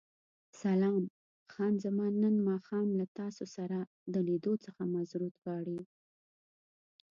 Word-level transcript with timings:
سلام، 0.61 0.97
خان 1.53 1.73
زمان 1.83 2.13
نن 2.23 2.35
ماښام 2.49 2.87
له 2.99 3.05
تاسو 3.19 3.43
سره 3.55 3.77
د 4.13 4.15
لیدو 4.27 4.53
څخه 4.65 4.81
معذورت 4.93 5.35
غواړي. 5.43 5.79